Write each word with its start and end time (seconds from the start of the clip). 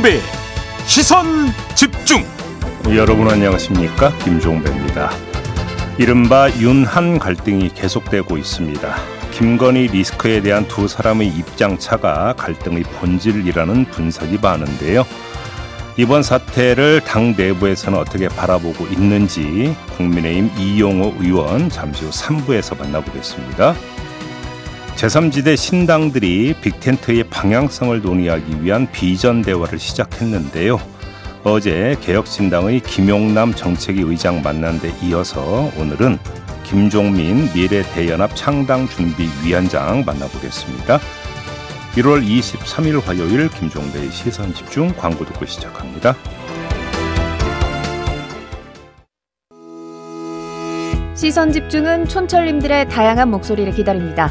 김종배 0.00 0.20
시선 0.86 1.26
집중. 1.74 2.24
여러분 2.94 3.30
안녕하십니까? 3.30 4.16
김종배입니다. 4.18 5.10
이른바 5.98 6.50
윤한 6.58 7.18
갈등이 7.18 7.68
계속되고 7.74 8.38
있습니다. 8.38 8.96
김건희 9.32 9.88
리스크에 9.88 10.40
대한 10.40 10.66
두 10.68 10.88
사람의 10.88 11.28
입장차가 11.28 12.34
갈등의 12.36 12.84
본질이라는 12.84 13.86
분석이 13.86 14.38
많은데요. 14.40 15.04
이번 15.96 16.22
사태를 16.22 17.02
당 17.02 17.34
내부에서는 17.36 17.98
어떻게 17.98 18.28
바라보고 18.28 18.86
있는지 18.86 19.76
국민의힘 19.96 20.50
이용호 20.58 21.16
의원 21.20 21.68
잠시 21.68 22.04
후 22.04 22.10
3부에서 22.10 22.78
만나보겠습니다. 22.78 23.74
제3지대 25.00 25.56
신당들이 25.56 26.54
빅텐트의 26.60 27.24
방향성을 27.24 28.02
논의하기 28.02 28.62
위한 28.62 28.86
비전 28.92 29.40
대화를 29.40 29.78
시작했는데요. 29.78 30.78
어제 31.42 31.96
개혁신당의 32.02 32.80
김용남 32.80 33.54
정책위 33.54 34.02
의장 34.02 34.42
만난 34.42 34.78
데 34.78 34.92
이어서 35.02 35.70
오늘은 35.78 36.18
김종민 36.64 37.50
미래대연합 37.54 38.36
창당준비위원장 38.36 40.04
만나보겠습니다. 40.04 40.98
1월 41.94 42.22
23일 42.22 43.02
화요일 43.02 43.48
김종배의 43.48 44.10
시선집중 44.10 44.92
광고 44.98 45.24
듣고 45.24 45.46
시작합니다. 45.46 46.14
시선 51.14 51.52
집중은 51.52 52.06
촌철님들의 52.06 52.90
다양한 52.90 53.30
목소리를 53.30 53.72
기다립니다. 53.72 54.30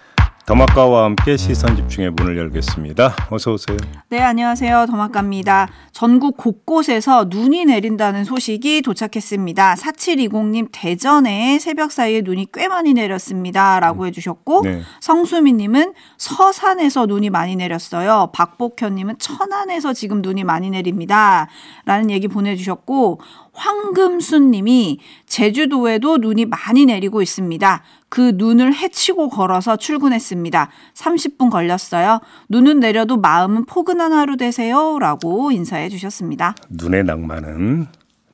더마카와 0.45 1.03
함께 1.05 1.37
시선 1.37 1.75
집중의 1.75 2.11
문을 2.11 2.35
열겠습니다. 2.35 3.15
어서 3.29 3.53
오세요. 3.53 3.77
네, 4.09 4.19
안녕하세요. 4.19 4.87
더마카입니다. 4.87 5.69
전국 5.91 6.35
곳곳에서 6.35 7.27
눈이 7.29 7.65
내린다는 7.65 8.23
소식이 8.23 8.81
도착했습니다. 8.81 9.75
4720님 9.75 10.69
대전에 10.71 11.59
새벽 11.59 11.91
사이에 11.91 12.21
눈이 12.21 12.47
꽤 12.53 12.67
많이 12.67 12.93
내렸습니다. 12.93 13.79
라고 13.79 14.07
해 14.07 14.11
주셨고 14.11 14.61
네. 14.63 14.81
성수미 14.99 15.53
님은 15.53 15.93
서산에서 16.17 17.05
눈이 17.05 17.29
많이 17.29 17.55
내렸어요. 17.55 18.31
박복현 18.33 18.95
님은 18.95 19.19
천안에서 19.19 19.93
지금 19.93 20.23
눈이 20.23 20.43
많이 20.43 20.71
내립니다. 20.71 21.47
라는 21.85 22.09
얘기 22.09 22.27
보내 22.27 22.55
주셨고 22.55 23.19
황금순 23.53 24.49
님이 24.51 24.99
제주도에도 25.27 26.17
눈이 26.17 26.45
많이 26.45 26.85
내리고 26.85 27.21
있습니다. 27.21 27.83
그 28.11 28.33
눈을 28.35 28.75
헤치고 28.75 29.29
걸어서 29.29 29.77
출근했습니다. 29.77 30.69
30분 30.93 31.49
걸렸어요. 31.49 32.19
눈은 32.49 32.81
내려도 32.81 33.15
마음은 33.15 33.63
포근한 33.63 34.11
하루 34.11 34.35
되세요. 34.35 34.99
라고 34.99 35.53
인사해 35.53 35.87
주셨습니다. 35.87 36.53
눈의 36.69 37.05
낭만은 37.05 37.87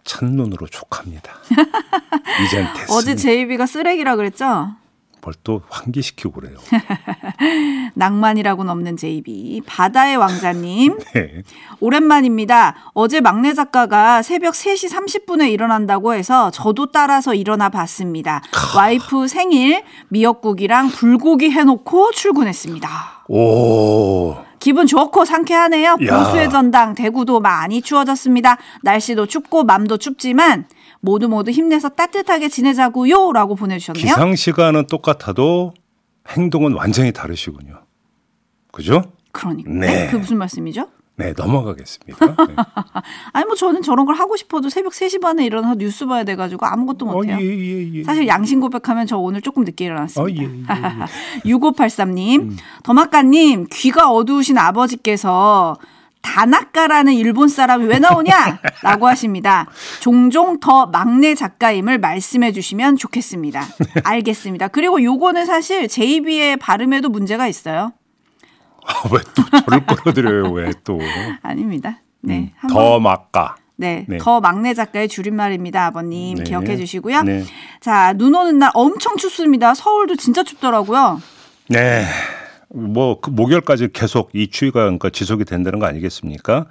첫눈으로 0.04 0.66
촉합니다. 0.66 1.32
이젠 2.44 2.66
됐습니다. 2.74 2.94
어제 2.96 3.16
제이비가 3.16 3.68
쓰레기라 3.68 4.16
그랬죠? 4.16 4.72
뭘 5.22 5.34
또 5.44 5.62
환기시키고 5.70 6.32
그래요. 6.32 6.58
낭만이라고는 7.96 8.72
없는 8.72 8.98
제이비. 8.98 9.62
바다의 9.66 10.18
왕자님. 10.18 10.98
네. 11.14 11.44
오랜만입니다. 11.80 12.76
어제 12.94 13.22
막내 13.22 13.54
작가가 13.54 14.22
새벽 14.22 14.54
3시 14.54 14.92
30분에 14.92 15.50
일어난다고 15.52 16.14
해서 16.14 16.52
저도 16.52 16.92
따라서 16.92 17.34
일어나 17.34 17.70
봤습니다. 17.70 18.42
와이프 18.76 19.28
생일 19.28 19.84
미역국이랑 20.10 20.90
불고기 20.90 21.50
해놓고 21.52 22.12
출근했습니다. 22.12 22.90
오. 23.30 24.36
기분 24.60 24.88
좋고 24.88 25.24
상쾌하네요. 25.24 25.98
보수의 25.98 26.50
전당 26.50 26.96
대구도 26.96 27.40
많이 27.40 27.82
추워졌습니다. 27.82 28.58
날씨도 28.82 29.28
춥고 29.28 29.64
맘도 29.64 29.98
춥지만 29.98 30.66
모두 31.02 31.28
모두 31.30 31.52
힘내서 31.52 31.90
따뜻하게 31.90 32.50
지내자고요 32.50 33.32
라고 33.34 33.56
보내주셨네요. 33.56 34.04
기상 34.04 34.36
시간은 34.36 34.88
똑같아도 34.88 35.74
행동은 36.30 36.74
완전히 36.74 37.12
다르시군요. 37.12 37.84
그죠? 38.72 39.04
그러니까. 39.32 39.72
네. 39.72 40.08
그 40.12 40.18
무슨 40.18 40.38
말씀이죠? 40.38 40.88
네, 41.18 41.34
넘어가겠습니다. 41.36 42.26
네. 42.26 42.36
아니, 43.34 43.46
뭐 43.46 43.56
저는 43.56 43.82
저런 43.82 44.06
걸 44.06 44.16
하고 44.16 44.38
싶어도 44.38 44.70
새벽 44.70 44.94
3시 44.94 45.20
반에 45.20 45.46
일어나서 45.46 45.76
뉴스 45.76 46.06
봐야 46.06 46.24
돼 46.24 46.36
가지고 46.36 46.68
아무것도 46.68 47.08
못 47.08 47.26
해요. 47.26 47.38
어, 47.38 47.42
예, 47.42 47.46
예, 47.46 47.94
예. 47.94 48.04
사실 48.04 48.28
양심 48.28 48.60
고백하면 48.60 49.08
저 49.08 49.18
오늘 49.18 49.42
조금 49.42 49.64
늦게 49.64 49.86
일어났습니다. 49.86 50.22
어, 50.22 50.46
예, 50.46 50.48
예, 50.48 51.50
6583님, 51.52 52.34
예. 52.34 52.36
음. 52.46 52.58
더마카님, 52.84 53.66
귀가 53.72 54.12
어두우신 54.12 54.60
아버지께서 54.60 55.76
다나카라는 56.28 57.14
일본 57.14 57.48
사람이 57.48 57.86
왜 57.86 58.00
나오냐? 58.00 58.60
라고 58.84 59.08
하십니다. 59.08 59.66
종종 60.02 60.60
더 60.60 60.88
막내 60.88 61.34
작가임을 61.36 62.00
말씀해 62.00 62.52
주시면 62.52 62.98
좋겠습니다. 62.98 63.64
알겠습니다. 64.04 64.68
그리고 64.68 65.02
요거는 65.02 65.46
사실 65.46 65.88
제이비의 65.88 66.58
발음에도 66.58 67.10
문제가 67.10 67.48
있어요. 67.48 67.94
아, 68.86 69.10
왜또 69.12 69.64
저를 69.66 69.86
끌어들여요, 69.86 70.52
왜 70.52 70.72
또? 70.84 71.00
아닙니다. 71.42 72.02
네. 72.22 72.54
음, 72.64 72.70
더 72.70 73.00
막가. 73.00 73.56
네, 73.80 74.06
네, 74.08 74.18
더 74.18 74.42
막내 74.42 74.74
작가의 74.74 75.08
줄임말입니다, 75.08 75.86
아버님. 75.86 76.38
네. 76.38 76.44
기억해 76.44 76.78
주시고요. 76.78 77.24
네. 77.24 77.44
자, 77.80 78.14
눈 78.14 78.34
오는 78.36 78.58
날 78.60 78.72
엄청 78.74 79.18
춥습니다. 79.18 79.76
서울도 79.76 80.16
진짜 80.16 80.44
춥더라고요. 80.44 81.22
네. 81.70 82.06
뭐 82.80 83.20
그 83.22 83.30
목요일까지 83.30 83.90
계속 83.94 84.30
이 84.34 84.48
추위가 84.50 84.82
그러니까 84.82 85.10
지속이 85.10 85.46
된다는 85.46 85.80
거 85.80 85.86
아니겠습니까? 85.88 86.68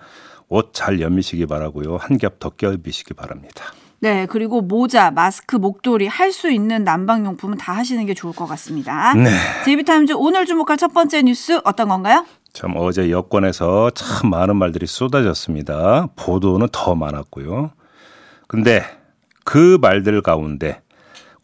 옷 0.48 0.72
잘 0.72 1.00
연미시기 1.00 1.46
바라고요. 1.46 1.96
한 1.96 2.18
겹 2.18 2.38
더 2.38 2.50
껴입으시기 2.50 3.14
바랍니다. 3.14 3.64
네, 3.98 4.26
그리고 4.26 4.60
모자, 4.60 5.10
마스크, 5.10 5.56
목도리 5.56 6.06
할 6.06 6.30
수 6.32 6.50
있는 6.50 6.84
난방용품은 6.84 7.56
다 7.58 7.72
하시는 7.72 8.04
게 8.06 8.14
좋을 8.14 8.34
것 8.34 8.46
같습니다. 8.46 9.14
네. 9.14 9.30
제이비타임즈 9.64 10.12
오늘 10.12 10.44
주목할 10.46 10.76
첫 10.76 10.92
번째 10.92 11.22
뉴스 11.22 11.60
어떤 11.64 11.88
건가요? 11.88 12.24
참 12.52 12.74
어제 12.76 13.10
여권에서 13.10 13.90
참 13.90 14.30
많은 14.30 14.56
말들이 14.56 14.86
쏟아졌습니다. 14.86 16.08
보도는 16.16 16.68
더 16.72 16.94
많았고요. 16.94 17.72
근데 18.46 18.84
그 19.44 19.78
말들 19.80 20.20
가운데 20.22 20.80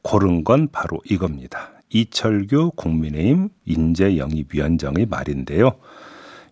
고른 0.02 0.44
건 0.44 0.68
바로 0.70 1.00
이겁니다. 1.04 1.71
이철규 1.92 2.72
국민의힘 2.74 3.50
인재영입위원장의 3.66 5.06
말인데요. 5.06 5.72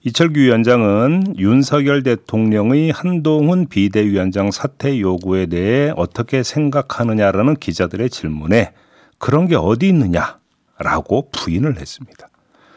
이철규 0.02 0.40
위원장은 0.40 1.38
윤석열 1.38 2.02
대통령의 2.02 2.90
한동훈 2.90 3.66
비대위원장 3.66 4.50
사퇴 4.50 5.00
요구에 5.00 5.46
대해 5.46 5.92
어떻게 5.96 6.42
생각하느냐라는 6.42 7.56
기자들의 7.56 8.08
질문에 8.08 8.72
그런 9.18 9.46
게 9.46 9.56
어디 9.56 9.88
있느냐라고 9.88 11.30
부인을 11.32 11.78
했습니다. 11.78 12.28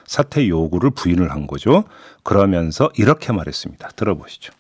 사퇴 0.06 0.50
요구를 0.50 0.92
부인을 0.92 1.32
한 1.32 1.48
거죠. 1.48 1.86
그러면서 2.24 2.90
이렇게 2.98 3.32
말했습니다. 3.32 3.90
들어보시죠. 3.96 4.54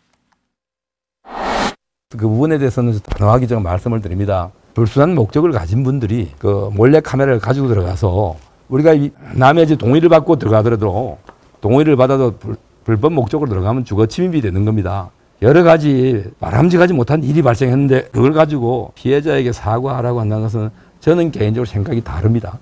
그 2.10 2.28
부분에 2.28 2.58
대해서는 2.60 3.00
단호하게 3.04 3.48
좀 3.48 3.64
말씀을 3.64 4.02
드립니다. 4.02 4.52
불순한 4.74 5.16
목적을 5.16 5.52
가진 5.52 5.84
분들이 5.84 6.32
그 6.40 6.70
몰래 6.74 7.00
카메라를 7.00 7.40
가지고 7.40 7.68
들어가서 7.68 8.38
우리가 8.70 8.96
남의 9.36 9.68
집 9.68 9.78
동의를 9.78 10.10
받고 10.10 10.38
들어가더라도 10.38 11.20
동의를 11.62 11.96
받아도 11.96 12.36
불, 12.38 12.56
불법 12.84 13.14
목적으로 13.14 13.50
들어가면 13.50 13.86
주거 13.86 14.06
침입이 14.08 14.42
되는 14.42 14.66
겁니다. 14.66 15.12
여러 15.42 15.64
가지 15.64 16.24
바람직하지 16.40 16.94
못한 16.94 17.24
일이 17.24 17.42
발생했는데 17.42 18.10
그걸 18.12 18.34
가지고 18.34 18.94
피해자에게 18.96 19.52
사과하라고 19.52 20.20
한다는 20.22 20.44
것은 20.44 20.70
저는 21.02 21.32
개인적으로 21.32 21.66
생각이 21.66 22.02
다릅니다. 22.02 22.58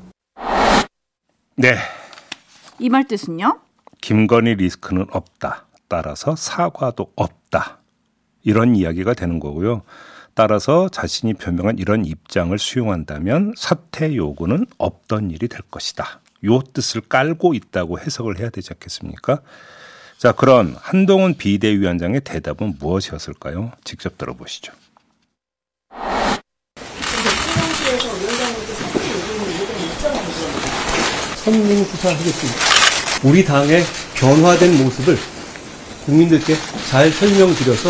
네. 1.55 1.75
이 2.79 2.89
말 2.89 3.07
뜻은요? 3.07 3.59
김건희 4.01 4.55
리스크는 4.55 5.05
없다. 5.11 5.65
따라서 5.87 6.35
사과도 6.35 7.11
없다. 7.15 7.77
이런 8.43 8.75
이야기가 8.75 9.13
되는 9.13 9.39
거고요. 9.39 9.83
따라서 10.33 10.89
자신이 10.89 11.33
표명한 11.33 11.77
이런 11.77 12.05
입장을 12.05 12.57
수용한다면 12.57 13.53
사퇴 13.57 14.15
요구는 14.15 14.65
없던 14.77 15.31
일이 15.31 15.47
될 15.47 15.61
것이다. 15.69 16.21
요 16.45 16.61
뜻을 16.73 17.01
깔고 17.01 17.53
있다고 17.53 17.99
해석을 17.99 18.39
해야 18.39 18.49
되지 18.49 18.69
않겠습니까? 18.73 19.41
자, 20.17 20.31
그런 20.31 20.75
한동훈 20.79 21.35
비대위원장의 21.35 22.21
대답은 22.21 22.75
무엇이었을까요? 22.79 23.71
직접 23.83 24.17
들어보시죠. 24.17 24.71
선행 31.43 31.83
수사하겠습니다. 31.83 32.59
우리 33.23 33.43
당의 33.43 33.83
변화된 34.15 34.83
모습을 34.83 35.17
국민들께 36.05 36.55
잘 36.89 37.11
설명드려서 37.11 37.89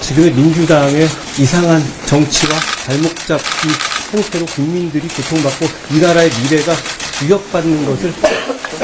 지금의 0.00 0.32
민주당의 0.32 1.08
이상한 1.38 1.84
정치와 2.06 2.52
발목 2.86 3.14
잡기 3.26 3.68
형태로 4.10 4.46
국민들이 4.46 5.06
고통받고 5.08 5.66
이 5.92 5.98
나라의 6.00 6.30
미래가 6.42 6.74
위협받는 7.22 7.84
것을 7.86 8.14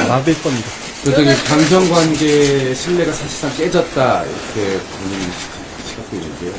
막을 0.07 0.41
겁니다. 0.41 0.69
그랬더니 1.03 1.35
당정 1.45 1.89
관계 1.89 2.73
신뢰가 2.73 3.11
사실상 3.13 3.55
깨졌다 3.55 4.23
이렇게 4.23 4.79
본인이 4.79 5.27
시각도 5.87 6.15
있는데요. 6.15 6.53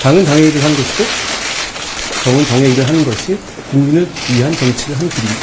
당은 0.00 0.24
당의 0.24 0.48
일을 0.48 0.62
하는 0.62 0.76
것이고 0.76 1.04
정은 2.24 2.46
정의 2.46 2.72
일을 2.72 2.86
하는 2.88 3.04
것이 3.04 3.38
국민을 3.70 4.08
위한 4.30 4.52
정치를 4.56 4.96
하는 4.96 5.08
길입니다. 5.08 5.40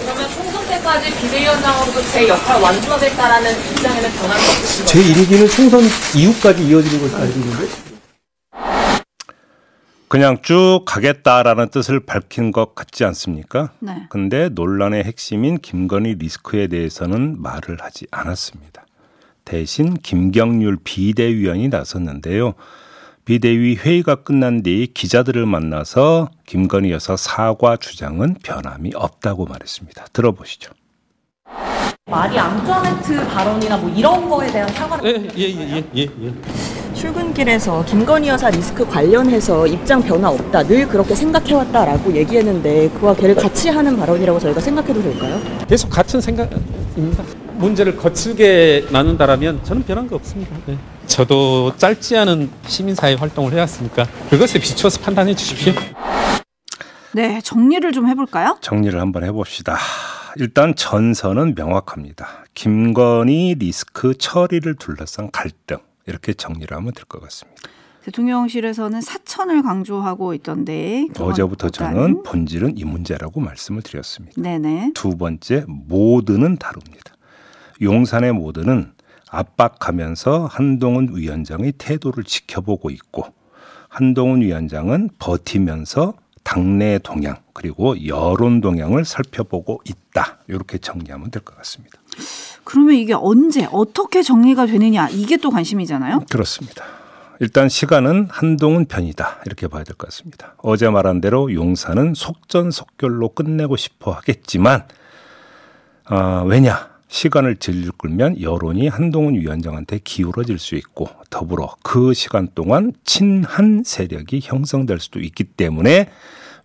그러면 0.00 0.30
총선 0.34 0.66
때까지 0.68 1.14
비대위원장으로도 1.20 2.04
제 2.12 2.28
역할 2.28 2.60
완주하겠다라는 2.60 3.70
입장에는 3.72 4.12
변함이 4.12 4.42
없으신 4.42 4.86
제 4.86 5.00
임기는 5.00 5.48
총선 5.50 5.90
이후까지 6.14 6.62
이어지는 6.64 7.14
알고 7.14 7.32
있는데 7.40 7.85
그냥 10.08 10.38
쭉 10.42 10.82
가겠다라는 10.86 11.68
뜻을 11.68 12.00
밝힌 12.00 12.52
것 12.52 12.74
같지 12.74 13.04
않습니까? 13.04 13.72
네. 13.80 14.06
근데 14.08 14.48
논란의 14.48 15.02
핵심인 15.04 15.58
김건희 15.58 16.14
리스크에 16.14 16.68
대해서는 16.68 17.40
말을 17.42 17.78
하지 17.80 18.06
않았습니다. 18.12 18.86
대신 19.44 19.94
김경률 19.94 20.78
비대위원이 20.84 21.68
나섰는데요. 21.68 22.54
비대위 23.24 23.76
회의가 23.76 24.16
끝난 24.16 24.62
뒤 24.62 24.86
기자들을 24.92 25.44
만나서 25.46 26.30
김건희 26.46 26.92
여사 26.92 27.16
사과 27.16 27.76
주장은 27.76 28.34
변함이 28.44 28.92
없다고 28.94 29.46
말했습니다. 29.46 30.06
들어보시죠. 30.12 30.72
마리 32.08 32.38
앙투아네트 32.38 33.26
발언이나 33.26 33.76
뭐 33.78 33.90
이런 33.90 34.28
거에 34.28 34.46
대한 34.52 34.72
사과를 34.72 35.36
예예예 35.36 35.84
예 35.96 36.02
예. 36.22 36.32
출근길에서 36.94 37.84
김건희 37.84 38.28
여사 38.28 38.48
리스크 38.48 38.86
관련해서 38.86 39.66
입장 39.66 40.00
변화 40.00 40.30
없다. 40.30 40.62
늘 40.62 40.86
그렇게 40.86 41.16
생각해왔다라고 41.16 42.14
얘기했는데 42.14 42.90
그와 42.90 43.12
걔를 43.12 43.34
같이 43.34 43.70
하는 43.70 43.96
발언이라고 43.96 44.38
저희가 44.38 44.60
생각해도 44.60 45.02
될까요? 45.02 45.40
계속 45.68 45.90
같은 45.90 46.20
생각입니다. 46.20 47.24
문제를 47.54 47.96
거칠게 47.96 48.86
나눈다라면 48.92 49.64
저는 49.64 49.82
변한 49.82 50.06
거 50.06 50.14
없습니다. 50.14 50.54
네. 50.66 50.78
저도 51.08 51.76
짧지 51.76 52.16
않은 52.18 52.50
시민사회 52.68 53.14
활동을 53.14 53.52
해왔으니까 53.52 54.06
그것에 54.30 54.60
비추어서 54.60 55.00
판단해 55.00 55.34
주십시오. 55.34 55.72
네, 57.14 57.40
정리를 57.42 57.90
좀 57.90 58.06
해볼까요? 58.06 58.58
정리를 58.60 59.00
한번 59.00 59.24
해봅시다. 59.24 59.76
일단 60.38 60.74
전선은 60.74 61.54
명확합니다. 61.54 62.44
김건희 62.54 63.56
리스크 63.58 64.14
처리를 64.16 64.74
둘러싼 64.76 65.30
갈등 65.30 65.78
이렇게 66.06 66.34
정리를 66.34 66.76
하면 66.76 66.92
될 66.92 67.04
것 67.06 67.20
같습니다. 67.22 67.62
대통령실에서는 68.04 69.00
사천을 69.00 69.62
강조하고 69.62 70.32
있던데 70.34 71.08
어제부터 71.18 71.70
저는 71.70 72.22
본질은 72.22 72.78
이 72.78 72.84
문제라고 72.84 73.40
말씀을 73.40 73.82
드렸습니다. 73.82 74.40
네네. 74.40 74.92
두 74.94 75.16
번째 75.16 75.64
모드는 75.66 76.56
다릅니다. 76.56 77.14
용산의 77.82 78.32
모드는 78.32 78.92
압박하면서 79.28 80.46
한동훈 80.46 81.16
위원장의 81.16 81.72
태도를 81.78 82.22
지켜보고 82.22 82.90
있고 82.90 83.24
한동훈 83.88 84.40
위원장은 84.42 85.10
버티면서 85.18 86.14
당내 86.60 86.98
동향 87.02 87.36
그리고 87.52 88.06
여론 88.06 88.62
동향을 88.62 89.04
살펴보고 89.04 89.82
있다. 89.84 90.38
이렇게 90.48 90.78
정리하면 90.78 91.30
될 91.30 91.42
것 91.42 91.54
같습니다. 91.58 91.98
그러면 92.64 92.94
이게 92.94 93.12
언제 93.12 93.68
어떻게 93.70 94.22
정리가 94.22 94.64
되느냐 94.64 95.08
이게 95.10 95.36
또 95.36 95.50
관심이잖아요. 95.50 96.24
그렇습니다. 96.30 96.82
일단 97.40 97.68
시간은 97.68 98.28
한동훈 98.30 98.86
편이다 98.86 99.42
이렇게 99.44 99.68
봐야 99.68 99.84
될 99.84 99.94
것 99.96 100.08
같습니다. 100.08 100.54
어제 100.58 100.88
말한 100.88 101.20
대로 101.20 101.52
용산은 101.52 102.14
속전속결로 102.14 103.34
끝내고 103.34 103.76
싶어 103.76 104.12
하겠지만 104.12 104.84
어, 106.08 106.42
왜냐 106.46 106.88
시간을 107.08 107.56
질질 107.56 107.92
끌면 107.98 108.40
여론이 108.40 108.88
한동훈 108.88 109.34
위원장한테 109.34 110.00
기울어질 110.02 110.58
수 110.58 110.74
있고 110.76 111.08
더불어 111.28 111.76
그 111.82 112.14
시간 112.14 112.48
동안 112.54 112.92
친한 113.04 113.82
세력이 113.84 114.40
형성될 114.42 114.98
수도 115.00 115.20
있기 115.20 115.44
때문에 115.44 116.08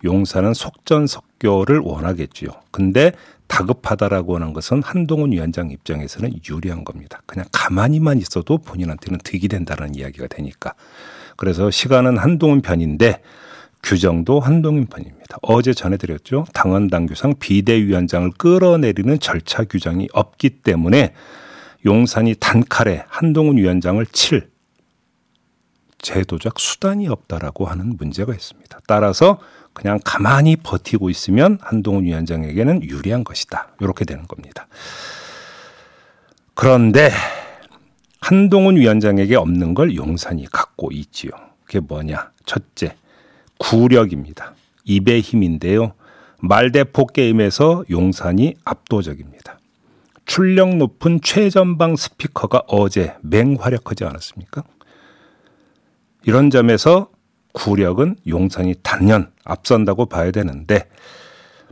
용산은 0.03 0.53
속전속결을 0.53 1.79
원하겠지요. 1.79 2.49
근데 2.71 3.11
다급하다라고 3.47 4.35
하는 4.35 4.53
것은 4.53 4.81
한동훈 4.81 5.33
위원장 5.33 5.71
입장에서는 5.71 6.31
유리한 6.49 6.83
겁니다. 6.85 7.21
그냥 7.25 7.45
가만히만 7.51 8.17
있어도 8.17 8.57
본인한테는 8.57 9.19
득이 9.23 9.49
된다는 9.49 9.93
이야기가 9.93 10.27
되니까. 10.27 10.73
그래서 11.35 11.69
시간은 11.69 12.17
한동훈 12.17 12.61
편인데 12.61 13.21
규정도 13.83 14.39
한동훈 14.39 14.85
편입니다. 14.85 15.37
어제 15.41 15.73
전해드렸죠. 15.73 16.45
당헌 16.53 16.87
당규상 16.87 17.35
비대위원장을 17.39 18.31
끌어내리는 18.37 19.19
절차 19.19 19.63
규정이 19.65 20.07
없기 20.13 20.61
때문에 20.61 21.13
용산이 21.85 22.35
단칼에 22.35 23.03
한동훈 23.07 23.57
위원장을 23.57 24.05
칠 24.07 24.49
제도적 25.97 26.59
수단이 26.59 27.07
없다라고 27.07 27.65
하는 27.65 27.95
문제가 27.97 28.33
있습니다. 28.33 28.79
따라서 28.87 29.39
그냥 29.73 29.99
가만히 30.03 30.55
버티고 30.57 31.09
있으면 31.09 31.57
한동훈 31.61 32.05
위원장에게는 32.05 32.83
유리한 32.83 33.23
것이다. 33.23 33.69
이렇게 33.79 34.05
되는 34.05 34.27
겁니다. 34.27 34.67
그런데 36.53 37.11
한동훈 38.19 38.75
위원장에게 38.75 39.35
없는 39.35 39.73
걸 39.73 39.95
용산이 39.95 40.45
갖고 40.51 40.91
있지요. 40.91 41.31
그게 41.65 41.79
뭐냐? 41.79 42.31
첫째, 42.45 42.95
구력입니다. 43.57 44.53
입의 44.83 45.21
힘인데요. 45.21 45.93
말대포 46.39 47.07
게임에서 47.07 47.85
용산이 47.89 48.55
압도적입니다. 48.65 49.59
출력 50.25 50.75
높은 50.75 51.19
최전방 51.21 51.95
스피커가 51.95 52.63
어제 52.67 53.15
맹활약하지 53.21 54.05
않았습니까? 54.05 54.63
이런 56.23 56.49
점에서 56.49 57.09
구력은 57.53 58.17
용산이 58.27 58.75
단연 58.83 59.31
앞선다고 59.43 60.05
봐야 60.07 60.31
되는데 60.31 60.87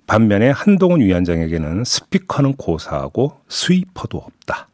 반면에 0.08 0.50
한동훈 0.50 1.02
위원장에게는 1.02 1.84
스피커는 1.84 2.56
고사하고 2.56 3.42
스위퍼도 3.48 4.18
없다. 4.18 4.68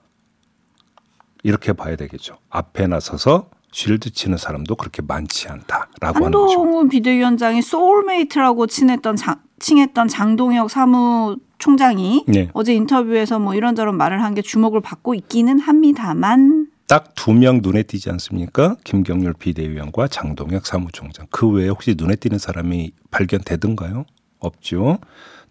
이렇게 1.43 1.74
봐야 1.74 1.95
되겠죠. 1.95 2.38
앞에 2.50 2.88
나서서 2.88 3.50
shield 3.72 4.12
치는 4.12 4.38
사람도 4.38 4.75
그렇게 4.77 5.01
많지 5.01 5.50
않다라고 5.50 6.25
하는 6.25 6.31
거죠. 6.31 6.59
한동훈 6.62 6.88
비대위원장이 6.89 7.62
soulmate라고 7.62 8.67
친했던 8.67 9.17
장, 9.17 9.35
칭했던 9.59 10.07
장동혁 10.07 10.71
사무총장이 10.71 12.24
네. 12.29 12.50
어제 12.53 12.74
인터뷰에서 12.74 13.38
뭐 13.39 13.53
이런저런 13.53 13.97
말을 13.97 14.24
한 14.24 14.33
게 14.33 14.41
주목을 14.41 14.79
받고 14.81 15.13
있기는 15.15 15.59
합니다만 15.59 16.67
딱 16.88 17.15
두 17.15 17.34
명 17.34 17.62
눈에 17.63 17.84
띄지 17.84 18.10
않습니까? 18.12 18.75
김경률 18.84 19.34
비대위원과 19.34 20.08
장동혁 20.08 20.68
사무총장. 20.68 21.25
그 21.32 21.50
외에 21.50 21.68
혹시 21.68 21.96
눈에 21.98 22.15
띄는 22.15 22.38
사람이 22.38 22.92
발견되던가요? 23.10 24.06
없죠. 24.39 25.00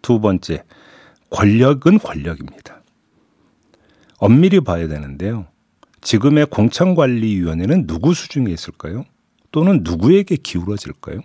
두 0.01 0.21
번째, 0.21 0.63
권력은 1.29 1.99
권력입니다. 1.99 2.81
엄밀히 4.17 4.61
봐야 4.61 4.87
되는데요. 4.87 5.47
지금의 6.01 6.45
공천관리위원회는 6.45 7.87
누구 7.87 8.13
수중에 8.13 8.51
있을까요? 8.51 9.03
또는 9.51 9.81
누구에게 9.83 10.37
기울어질까요? 10.37 11.19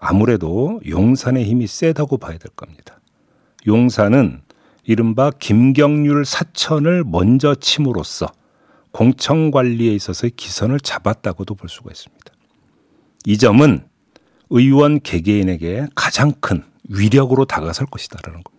아무래도 0.00 0.80
용산의 0.88 1.44
힘이 1.44 1.66
세다고 1.66 2.18
봐야 2.18 2.38
될 2.38 2.50
겁니다. 2.56 3.00
용산은 3.66 4.42
이른바 4.84 5.30
김경률 5.30 6.24
사천을 6.24 7.04
먼저 7.04 7.54
침으로써 7.54 8.26
공청 8.96 9.50
관리에 9.50 9.92
있어서의 9.92 10.30
기선을 10.36 10.80
잡았다고도 10.80 11.54
볼 11.54 11.68
수가 11.68 11.90
있습니다. 11.92 12.32
이 13.26 13.36
점은 13.36 13.84
의원 14.48 15.00
개개인에게 15.02 15.88
가장 15.94 16.32
큰 16.40 16.62
위력으로 16.88 17.44
다가설 17.44 17.88
것이다라는 17.88 18.42
겁니다. 18.42 18.56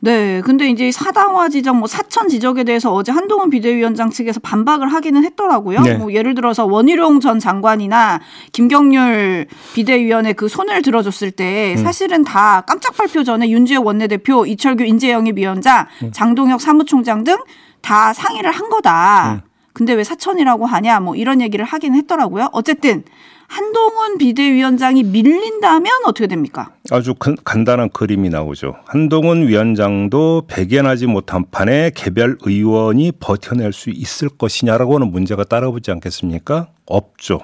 네, 0.00 0.40
근데 0.40 0.68
이제 0.70 0.90
사당화 0.90 1.50
지적, 1.50 1.76
뭐 1.76 1.86
사천 1.86 2.28
지적에 2.28 2.64
대해서 2.64 2.92
어제 2.92 3.12
한동훈 3.12 3.48
비대위원장 3.48 4.10
측에서 4.10 4.40
반박을 4.40 4.92
하기는 4.92 5.22
했더라고요. 5.22 5.80
네. 5.82 5.94
뭐 5.96 6.12
예를 6.12 6.34
들어서 6.34 6.66
원희룡 6.66 7.20
전 7.20 7.38
장관이나 7.38 8.20
김경률 8.50 9.46
비대위원의 9.74 10.34
그 10.34 10.48
손을 10.48 10.82
들어줬을 10.82 11.30
때 11.30 11.76
사실은 11.76 12.24
다 12.24 12.62
깜짝 12.62 12.96
발표 12.96 13.22
전에 13.22 13.48
윤지혁 13.50 13.86
원내대표, 13.86 14.46
이철규 14.46 14.82
인재영입 14.82 15.38
위원장, 15.38 15.86
장동혁 16.10 16.60
사무총장 16.60 17.22
등 17.22 17.36
다 17.84 18.14
상의를 18.14 18.50
한 18.50 18.70
거다. 18.70 19.34
음. 19.34 19.40
근데 19.74 19.92
왜 19.92 20.04
사천이라고 20.04 20.66
하냐 20.66 21.00
뭐 21.00 21.14
이런 21.16 21.42
얘기를 21.42 21.64
하긴 21.64 21.94
했더라고요. 21.94 22.48
어쨌든 22.52 23.04
한동훈 23.46 24.16
비대위원장이 24.16 25.02
밀린다면 25.02 25.92
어떻게 26.06 26.26
됩니까? 26.26 26.70
아주 26.90 27.14
큰, 27.14 27.36
간단한 27.44 27.90
그림이 27.90 28.30
나오죠. 28.30 28.76
한동훈 28.86 29.46
위원장도 29.46 30.44
배견하지 30.48 31.06
못한 31.06 31.44
판에 31.50 31.90
개별 31.94 32.38
의원이 32.40 33.12
버텨낼 33.20 33.72
수 33.74 33.90
있을 33.90 34.30
것이냐라고 34.30 34.94
하는 34.94 35.12
문제가 35.12 35.44
따라오지 35.44 35.90
않겠습니까? 35.90 36.68
없죠. 36.86 37.40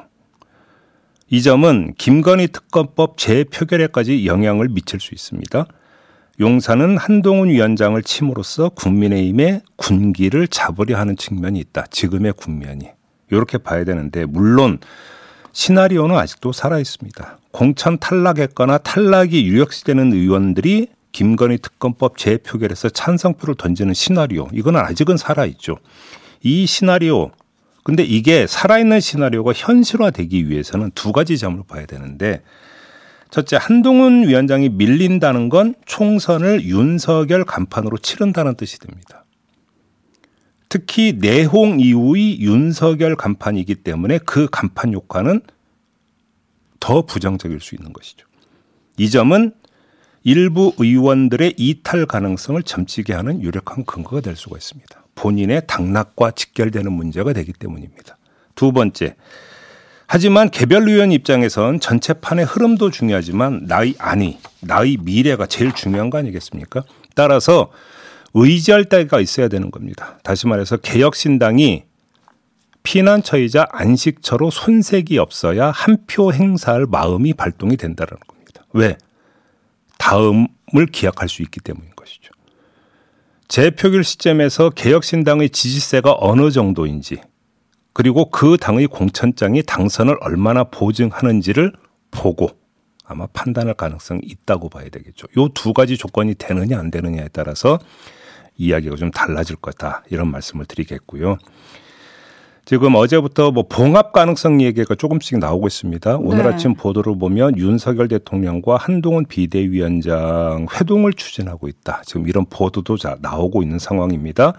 이 1.28 1.42
점은 1.42 1.92
김건희 1.99 2.49
특검법 2.49 3.18
재표결에까지 3.18 4.26
영향을 4.26 4.68
미칠 4.68 5.00
수 5.00 5.14
있습니다. 5.14 5.66
용산은 6.40 6.97
한동훈 6.97 7.50
위원장을 7.50 8.02
침으로써 8.02 8.70
국민의힘의 8.70 9.61
군기를 9.76 10.49
잡으려 10.49 10.97
하는 10.97 11.14
측면이 11.14 11.59
있다. 11.61 11.85
지금의 11.90 12.32
국면이. 12.32 12.88
이렇게 13.30 13.59
봐야 13.59 13.85
되는데 13.85 14.25
물론 14.25 14.78
시나리오는 15.52 16.16
아직도 16.16 16.52
살아 16.52 16.78
있습니다. 16.78 17.38
공천 17.50 17.99
탈락했거나 17.99 18.78
탈락이 18.78 19.47
유력시되는 19.47 20.14
의원들이 20.14 20.88
김건희 21.12 21.59
특검법 21.59 22.16
재표결에서 22.16 22.88
찬성표를 22.88 23.56
던지는 23.56 23.92
시나리오 23.92 24.49
이거는 24.50 24.80
아직은 24.80 25.18
살아 25.18 25.44
있죠. 25.44 25.76
이 26.42 26.64
시나리오 26.64 27.32
근데 27.82 28.02
이게 28.02 28.47
살아있는 28.47 29.00
시나리오가 29.00 29.52
현실화되기 29.52 30.49
위해서는 30.49 30.90
두 30.94 31.12
가지 31.12 31.37
점을 31.37 31.61
봐야 31.68 31.85
되는데 31.85 32.42
첫째 33.30 33.56
한동훈 33.60 34.26
위원장이 34.26 34.70
밀린다는 34.70 35.49
건 35.49 35.75
총선을 35.87 36.64
윤석열 36.64 37.44
간판으로 37.44 37.99
치른다는 37.99 38.56
뜻이 38.56 38.78
됩니다. 38.78 39.25
특히 40.68 41.16
내홍 41.18 41.80
이후의 41.80 42.40
윤석열 42.40 43.16
간판이기 43.16 43.76
때문에 43.76 44.18
그 44.18 44.49
간판 44.50 44.92
효과는 44.94 45.40
더 46.78 47.02
부정적일 47.02 47.60
수 47.60 47.75
있는 47.75 47.92
것이죠. 47.92 48.26
이 48.96 49.10
점은 49.10 49.52
일부 50.22 50.72
의원들의 50.78 51.54
이탈 51.56 52.06
가능성을 52.06 52.62
점치게 52.62 53.12
하는 53.12 53.42
유력한 53.42 53.84
근거가 53.84 54.20
될 54.20 54.37
수가 54.37 54.56
있습니다. 54.58 55.04
본인의 55.14 55.62
당락과 55.66 56.32
직결되는 56.32 56.92
문제가 56.92 57.32
되기 57.32 57.52
때문입니다. 57.52 58.16
두 58.54 58.72
번째, 58.72 59.16
하지만 60.12 60.50
개별 60.50 60.88
의원 60.88 61.12
입장에선 61.12 61.79
전체 61.79 62.14
판의 62.14 62.45
흐름도 62.45 62.90
중요하지만 62.90 63.67
나의 63.69 63.95
안위, 63.99 64.38
나의 64.61 64.97
미래가 65.00 65.47
제일 65.47 65.73
중요한 65.73 66.11
거 66.11 66.19
아니겠습니까? 66.19 66.83
따라서 67.14 67.71
의지할 68.35 68.87
때가 68.87 69.21
있어야 69.21 69.47
되는 69.47 69.71
겁니다. 69.71 70.19
다시 70.25 70.49
말해서 70.49 70.79
개혁신당이 70.79 71.85
피난처이자 72.83 73.69
안식처로 73.71 74.50
손색이 74.50 75.17
없어야 75.19 75.71
한 75.71 75.99
표 76.09 76.33
행사할 76.33 76.87
마음이 76.87 77.35
발동이 77.35 77.76
된다는 77.76 78.14
겁니다. 78.26 78.67
왜? 78.73 78.99
다음을 79.99 80.87
기약할 80.90 81.29
수 81.29 81.43
있기 81.43 81.61
때문인 81.61 81.88
것이죠. 81.95 82.33
재표결 83.47 84.02
시점에서 84.02 84.71
개혁신당의 84.71 85.50
지지세가 85.50 86.17
어느 86.19 86.50
정도인지 86.50 87.21
그리고 87.92 88.30
그 88.30 88.56
당의 88.56 88.87
공천장이 88.87 89.62
당선을 89.64 90.16
얼마나 90.20 90.64
보증하는지를 90.64 91.73
보고 92.11 92.50
아마 93.04 93.26
판단할 93.26 93.75
가능성이 93.75 94.20
있다고 94.25 94.68
봐야 94.68 94.88
되겠죠. 94.88 95.26
요 95.37 95.49
두 95.49 95.73
가지 95.73 95.97
조건이 95.97 96.35
되느냐 96.35 96.78
안 96.78 96.90
되느냐에 96.90 97.28
따라서 97.32 97.78
이야기가 98.56 98.97
좀 98.97 99.11
달라질 99.11 99.56
거다 99.56 100.04
이런 100.11 100.30
말씀을 100.30 100.66
드리겠고요. 100.66 101.38
지금 102.66 102.94
어제부터 102.94 103.50
뭐 103.50 103.64
봉합 103.68 104.12
가능성 104.12 104.61
얘기가 104.61 104.94
조금씩 104.94 105.38
나오고 105.38 105.66
있습니다. 105.66 106.18
오늘 106.18 106.44
네. 106.44 106.50
아침 106.50 106.75
보도를 106.75 107.18
보면 107.18 107.59
윤석열 107.59 108.06
대통령과 108.06 108.76
한동훈 108.76 109.25
비대위원장 109.26 110.66
회동을 110.73 111.14
추진하고 111.14 111.66
있다. 111.66 112.02
지금 112.04 112.28
이런 112.28 112.47
보도도 112.47 112.97
나오고 113.20 113.62
있는 113.62 113.80
상황입니다. 113.80 114.52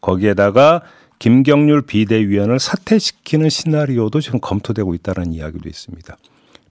거기에다가 0.00 0.82
김경률 1.18 1.82
비대위원을 1.82 2.58
사퇴시키는 2.58 3.48
시나리오도 3.48 4.20
지금 4.20 4.40
검토되고 4.40 4.94
있다는 4.94 5.32
이야기도 5.32 5.68
있습니다. 5.68 6.16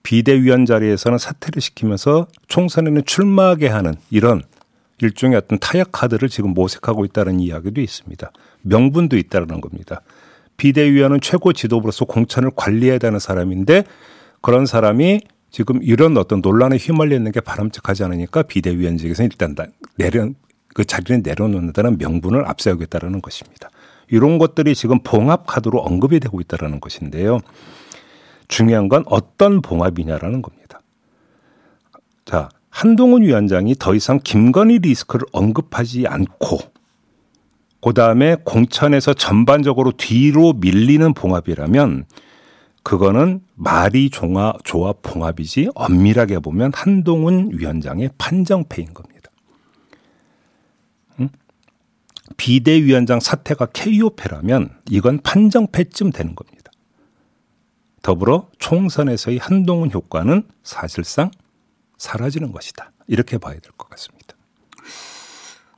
비대위원 0.02 0.64
자리에서는 0.64 1.18
사퇴를 1.18 1.60
시키면서 1.60 2.28
총선에는 2.48 3.04
출마하게 3.04 3.68
하는 3.68 3.94
이런 4.10 4.42
일종의 5.00 5.36
어떤 5.36 5.58
타협 5.58 5.92
카드를 5.92 6.28
지금 6.28 6.54
모색하고 6.54 7.04
있다는 7.04 7.40
이야기도 7.40 7.80
있습니다. 7.80 8.32
명분도 8.62 9.16
있다는 9.16 9.60
겁니다. 9.60 10.00
비대위원은 10.56 11.20
최고 11.20 11.52
지도부로서 11.52 12.04
공천을 12.04 12.50
관리해야 12.56 12.98
되는 12.98 13.18
사람인데 13.18 13.84
그런 14.40 14.66
사람이 14.66 15.20
지금 15.50 15.80
이런 15.82 16.16
어떤 16.16 16.40
논란에 16.40 16.76
휘말려 16.76 17.16
있는 17.16 17.32
게 17.32 17.40
바람직하지 17.40 18.04
않으니까 18.04 18.42
비대위원직에서 18.42 19.24
일단 19.24 19.54
내려 19.96 20.28
그 20.74 20.84
자리를 20.84 21.22
내려놓는다는 21.22 21.98
명분을 21.98 22.46
앞세우겠다라는 22.46 23.20
것입니다. 23.22 23.70
이런 24.10 24.38
것들이 24.38 24.74
지금 24.74 25.00
봉합 25.00 25.46
카드로 25.46 25.80
언급이 25.80 26.20
되고 26.20 26.40
있다라는 26.40 26.80
것인데요. 26.80 27.38
중요한 28.48 28.88
건 28.88 29.04
어떤 29.06 29.60
봉합이냐라는 29.60 30.42
겁니다. 30.42 30.80
자, 32.24 32.48
한동훈 32.70 33.22
위원장이 33.22 33.74
더 33.78 33.94
이상 33.94 34.20
김건희 34.22 34.78
리스크를 34.78 35.26
언급하지 35.32 36.06
않고 36.06 36.58
그 37.80 37.92
다음에 37.94 38.36
공천에서 38.44 39.14
전반적으로 39.14 39.92
뒤로 39.92 40.52
밀리는 40.52 41.14
봉합이라면 41.14 42.06
그거는 42.82 43.40
말이 43.54 44.10
종화, 44.10 44.54
조합 44.64 45.02
봉합이지 45.02 45.70
엄밀하게 45.74 46.38
보면 46.38 46.72
한동훈 46.74 47.50
위원장의 47.52 48.10
판정패인 48.18 48.94
겁니다. 48.94 49.17
비대위원장 52.38 53.20
사태가 53.20 53.66
KO패라면 53.66 54.70
이건 54.88 55.20
판정패쯤 55.22 56.12
되는 56.12 56.34
겁니다. 56.34 56.72
더불어 58.02 58.48
총선에서의 58.58 59.38
한동훈 59.38 59.90
효과는 59.90 60.44
사실상 60.62 61.30
사라지는 61.98 62.52
것이다. 62.52 62.92
이렇게 63.08 63.36
봐야 63.36 63.54
될 63.54 63.72
것 63.76 63.90
같습니다. 63.90 64.34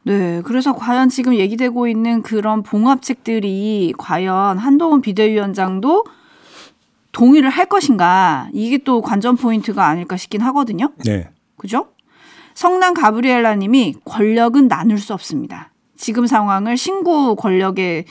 네. 0.02 0.42
그래서 0.44 0.74
과연 0.74 1.08
지금 1.08 1.34
얘기되고 1.34 1.88
있는 1.88 2.22
그런 2.22 2.62
봉합책들이 2.62 3.94
과연 3.98 4.58
한동훈 4.58 5.00
비대위원장도 5.00 6.04
동의를 7.12 7.50
할 7.50 7.66
것인가 7.66 8.48
이게 8.52 8.78
또 8.78 9.00
관전 9.00 9.36
포인트가 9.36 9.86
아닐까 9.86 10.16
싶긴 10.16 10.40
하거든요. 10.42 10.92
네. 11.04 11.30
그죠? 11.56 11.88
성남 12.54 12.94
가브리엘라 12.94 13.56
님이 13.56 13.94
권력은 14.04 14.68
나눌 14.68 14.98
수 14.98 15.12
없습니다. 15.14 15.69
지금 16.00 16.26
상황을 16.26 16.78
신구 16.78 17.36
권력의 17.36 18.06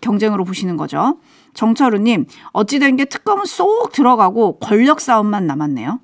경쟁으로 0.00 0.44
보시는 0.44 0.76
거죠. 0.76 1.18
정철우 1.54 1.98
님, 1.98 2.26
어찌된 2.52 2.96
게 2.96 3.04
특검은 3.04 3.46
쏙 3.46 3.92
들어가고 3.92 4.58
권력 4.58 5.00
싸움만 5.00 5.46
남았네요. 5.46 6.00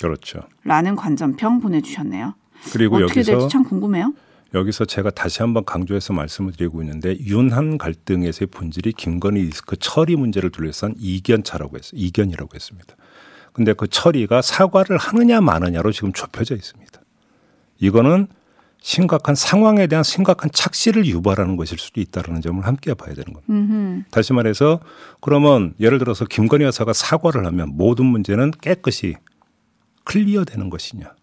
그렇죠. 0.00 0.40
라는 0.64 0.96
관전평 0.96 1.60
보내주셨네요. 1.60 2.34
그리고 2.72 2.96
어떻게 2.96 3.20
여기서 3.20 3.32
될지 3.32 3.48
참 3.48 3.64
궁금해요. 3.64 4.14
여기서 4.54 4.84
제가 4.84 5.10
다시 5.10 5.42
한번 5.42 5.64
강조해서 5.64 6.12
말씀을 6.12 6.52
드리고 6.52 6.82
있는데 6.82 7.18
윤한 7.18 7.76
갈등에서의 7.76 8.48
본질이 8.48 8.92
김건희 8.92 9.42
리스크 9.42 9.76
처리 9.76 10.16
문제를 10.16 10.50
둘러싼 10.50 10.94
이견차라고 10.98 11.76
했어요. 11.76 11.92
이견이라고 11.94 12.50
했습니다. 12.54 12.94
근데 13.52 13.72
그 13.72 13.88
처리가 13.88 14.42
사과를 14.42 14.98
하느냐 14.98 15.40
마느냐로 15.40 15.90
지금 15.92 16.12
좁혀져 16.12 16.54
있습니다. 16.54 17.00
이거는 17.80 18.28
심각한 18.80 19.34
상황에 19.34 19.86
대한 19.86 20.02
심각한 20.02 20.50
착시를 20.52 21.06
유발하는 21.06 21.56
것일 21.56 21.78
수도 21.78 22.00
있다는 22.00 22.40
점을 22.40 22.64
함께 22.66 22.94
봐야 22.94 23.14
되는 23.14 23.32
겁니다. 23.32 23.52
음흠. 23.52 24.04
다시 24.10 24.32
말해서 24.32 24.80
그러면 25.20 25.74
예를 25.80 25.98
들어서 25.98 26.24
김건희 26.24 26.64
여사가 26.64 26.92
사과를 26.92 27.44
하면 27.46 27.70
모든 27.74 28.06
문제는 28.06 28.52
깨끗이 28.62 29.16
클리어되는 30.04 30.70
것이냐. 30.70 31.14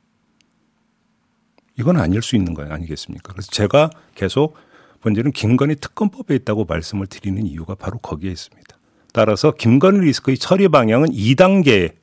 이건 1.80 1.98
아닐 1.98 2.22
수 2.22 2.36
있는 2.36 2.54
거 2.54 2.64
아니겠습니까? 2.64 3.34
그래서 3.34 3.50
제가 3.52 3.90
계속 4.16 4.56
문제는 5.04 5.32
김건희 5.32 5.76
특검법에 5.76 6.36
있다고 6.36 6.66
말씀을 6.66 7.08
드리는 7.08 7.46
이유가 7.46 7.76
바로 7.76 7.98
거기에 8.00 8.32
있습니다. 8.32 8.78
따라서 9.14 9.52
김건희 9.52 10.00
리스크의 10.06 10.38
처리 10.38 10.68
방향은 10.68 11.10
2단계 11.10 11.96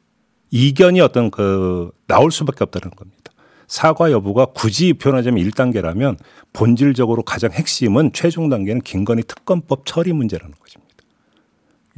이견이 0.50 1.00
어떤 1.00 1.30
그 1.30 1.90
나올 2.06 2.30
수밖에 2.30 2.64
없다는 2.64 2.90
겁니다. 2.94 3.23
사과 3.66 4.10
여부가 4.12 4.46
굳이 4.46 4.92
표현하자면 4.94 5.44
1단계라면 5.50 6.16
본질적으로 6.52 7.22
가장 7.22 7.50
핵심은 7.52 8.12
최종 8.12 8.48
단계는 8.48 8.82
김건희 8.82 9.22
특검법 9.24 9.86
처리 9.86 10.12
문제라는 10.12 10.54
것입니다. 10.58 10.94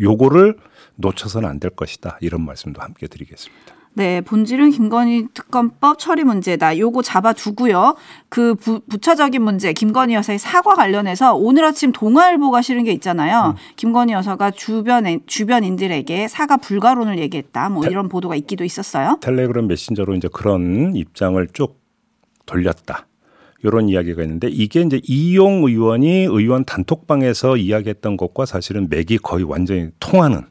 요거를 0.01 0.57
놓쳐서는 0.97 1.49
안 1.49 1.61
될 1.61 1.71
것이다. 1.71 2.19
이런 2.21 2.45
말씀도 2.45 2.81
함께 2.81 3.07
드리겠습니다. 3.07 3.76
네, 3.97 4.21
본질은 4.21 4.73
김건희 4.73 5.29
특검법 5.33 5.99
처리 5.99 6.23
문제다. 6.23 6.77
요거 6.77 7.01
잡아두고요. 7.01 7.97
그 8.29 8.55
부, 8.55 8.81
부차적인 8.81 9.41
문제, 9.41 9.73
김건희 9.73 10.13
여사의 10.13 10.39
사과 10.39 10.75
관련해서 10.75 11.35
오늘 11.35 11.65
아침 11.65 11.93
동아일보가 11.93 12.61
실은 12.61 12.85
게 12.85 12.93
있잖아요. 12.93 13.55
음. 13.55 13.75
김건희 13.77 14.13
여사가 14.13 14.51
주변 14.51 15.07
주변인들에게 15.25 16.29
사과 16.29 16.59
불가론을 16.59 17.19
얘기했다. 17.21 17.71
뭐 17.71 17.87
이런 17.87 18.11
보도가 18.11 18.37
있기도 18.37 18.65
있었어요. 18.65 19.17
텔레그램 19.23 19.67
메신저로 19.67 20.15
이제 20.17 20.29
그런 20.31 20.95
입장을 20.95 21.47
쭉 21.55 21.81
돌렸다. 22.45 23.07
이런 23.65 23.89
이야기가 23.89 24.23
있는데 24.25 24.49
이게 24.49 24.83
이제 24.83 25.01
이용 25.05 25.65
의원이 25.65 26.25
의원 26.25 26.67
단톡방에서 26.67 27.57
이야기했던 27.57 28.19
것과 28.19 28.45
사실은 28.45 28.89
맥이 28.91 29.17
거의 29.19 29.45
완전히 29.45 29.89
통하는 29.99 30.43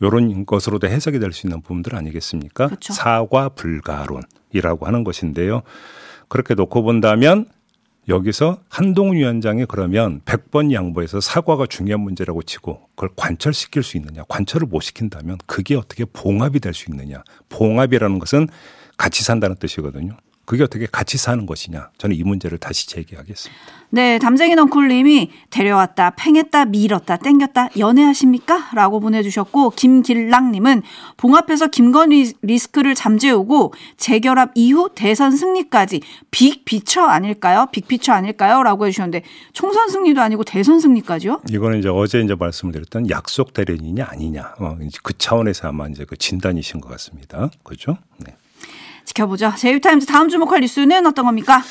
이런 0.00 0.46
것으로도 0.46 0.86
해석이 0.88 1.18
될 1.18 1.32
수 1.32 1.46
있는 1.46 1.60
부분들 1.60 1.94
아니겠습니까? 1.94 2.66
그렇죠. 2.68 2.92
사과 2.92 3.48
불가론이라고 3.50 4.86
하는 4.86 5.04
것인데요. 5.04 5.62
그렇게 6.28 6.54
놓고 6.54 6.82
본다면 6.82 7.46
여기서 8.08 8.58
한동훈 8.70 9.16
위원장이 9.16 9.66
그러면 9.66 10.22
100번 10.24 10.72
양보해서 10.72 11.20
사과가 11.20 11.66
중요한 11.66 12.00
문제라고 12.00 12.42
치고 12.42 12.88
그걸 12.94 13.10
관철시킬 13.16 13.82
수 13.82 13.96
있느냐, 13.98 14.22
관철을 14.28 14.66
못 14.66 14.80
시킨다면 14.80 15.36
그게 15.46 15.76
어떻게 15.76 16.04
봉합이 16.06 16.58
될 16.60 16.72
수 16.72 16.90
있느냐. 16.90 17.22
봉합이라는 17.50 18.18
것은 18.18 18.48
같이 18.96 19.22
산다는 19.24 19.56
뜻이거든요. 19.56 20.16
그게 20.48 20.64
어떻게 20.64 20.86
같이 20.86 21.18
사는 21.18 21.44
것이냐. 21.44 21.90
저는 21.98 22.16
이 22.16 22.22
문제를 22.22 22.56
다시 22.56 22.88
제기하겠습니다. 22.88 23.62
네, 23.90 24.18
담쟁이 24.18 24.54
넝쿨님이 24.54 25.30
데려왔다, 25.50 26.14
팽했다, 26.16 26.64
밀었다, 26.64 27.18
땡겼다, 27.18 27.68
연애하십니까? 27.78 28.70
라고 28.74 28.98
보내주셨고, 28.98 29.70
김길랑님은 29.70 30.82
봉합해서 31.18 31.66
김건희 31.66 32.32
리스크를 32.40 32.94
잠재우고 32.94 33.74
재결합 33.98 34.52
이후 34.54 34.88
대선 34.94 35.36
승리까지 35.36 36.00
빅피처 36.30 37.02
아닐까요? 37.02 37.66
빅피처 37.70 38.14
아닐까요? 38.14 38.62
라고 38.62 38.86
해주셨는데, 38.86 39.24
총선 39.52 39.90
승리도 39.90 40.22
아니고 40.22 40.44
대선 40.44 40.80
승리까지요? 40.80 41.42
이거는 41.50 41.80
이제 41.80 41.90
어제 41.90 42.20
이제 42.22 42.34
말씀을 42.34 42.72
드렸던 42.72 43.10
약속 43.10 43.52
대련이냐 43.52 44.06
아니냐. 44.08 44.54
어, 44.60 44.78
그 45.02 45.12
차원에서 45.18 45.68
아마 45.68 45.88
이제 45.88 46.06
그 46.06 46.16
진단이신 46.16 46.80
것 46.80 46.88
같습니다. 46.88 47.50
그렇죠? 47.62 47.98
네. 48.16 48.34
지켜보죠. 49.08 49.54
제휴타임즈 49.56 50.06
다음 50.06 50.28
주목할 50.28 50.60
뉴스는 50.60 51.06
어떤 51.06 51.24
겁니까? 51.24 51.62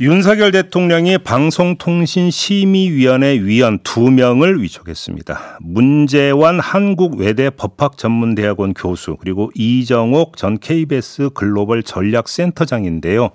윤석열 0.00 0.50
대통령이 0.50 1.18
방송통신심의위원회 1.18 3.42
위원 3.42 3.78
두 3.82 4.10
명을 4.10 4.62
위촉했습니다. 4.62 5.58
문재환 5.60 6.58
한국외대 6.58 7.50
법학전문대학원 7.50 8.72
교수 8.72 9.18
그리고 9.20 9.50
이정옥 9.54 10.38
전 10.38 10.58
KBS 10.58 11.30
글로벌 11.34 11.82
전략센터장인데요. 11.82 13.32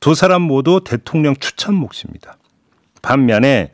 두 0.00 0.14
사람 0.14 0.40
모두 0.40 0.80
대통령 0.82 1.36
추천 1.36 1.74
몫입니다. 1.74 2.38
반면에 3.02 3.72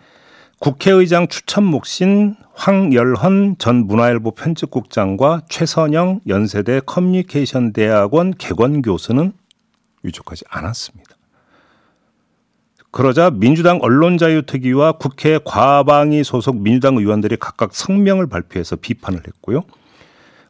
국회의장 0.59 1.29
추천 1.29 1.65
몫인 1.65 2.37
황열헌 2.55 3.57
전 3.59 3.87
문화일보 3.87 4.33
편집국장과 4.33 5.43
최선영 5.49 6.21
연세대 6.27 6.81
커뮤니케이션 6.87 7.73
대학원 7.75 8.33
개관 8.33 8.81
교수는 8.81 9.33
위촉하지 10.03 10.45
않았습니다. 10.49 11.15
그러자 12.91 13.31
민주당 13.31 13.79
언론자유특위와 13.83 14.93
국회 14.93 15.39
과방위 15.45 16.25
소속 16.25 16.59
민주당 16.63 16.97
의원들이 16.97 17.37
각각 17.37 17.75
성명을 17.75 18.27
발표해서 18.27 18.77
비판을 18.77 19.21
했고요. 19.27 19.61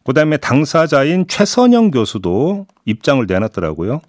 그다음에 0.05 0.37
당사자인 0.37 1.27
최선영 1.27 1.91
교수도 1.91 2.69
입장을 2.85 3.27
내놨더라고요. 3.27 4.01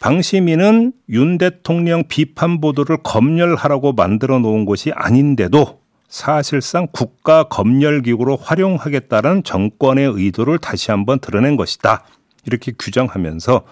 방시민은 0.00 0.94
윤 1.10 1.38
대통령 1.38 2.04
비판 2.08 2.60
보도를 2.60 2.98
검열하라고 3.02 3.92
만들어 3.92 4.38
놓은 4.38 4.64
것이 4.64 4.90
아닌데도 4.94 5.78
사실상 6.08 6.88
국가 6.90 7.44
검열기구로 7.44 8.36
활용하겠다는 8.36 9.44
정권의 9.44 10.10
의도를 10.10 10.58
다시 10.58 10.90
한번 10.90 11.20
드러낸 11.20 11.56
것이다. 11.56 12.04
이렇게 12.46 12.72
규정하면서 12.76 13.64